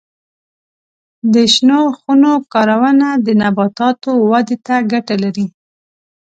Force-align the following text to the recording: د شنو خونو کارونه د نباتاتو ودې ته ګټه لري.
د 1.33 1.35
شنو 1.53 1.81
خونو 1.97 2.31
کارونه 2.53 3.07
د 3.25 3.27
نباتاتو 3.41 4.11
ودې 4.29 4.57
ته 4.65 4.75
ګټه 4.91 5.15
لري. 5.23 5.47